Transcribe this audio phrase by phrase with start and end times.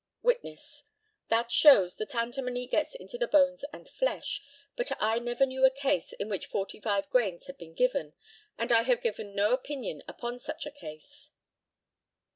[0.23, 0.83] Witness:
[1.27, 4.41] That shows that antimony gets into the bones and flesh,
[4.75, 8.13] but I never knew a case in which forty five grains had been given,
[8.57, 11.29] and I have given no opinion upon such a case.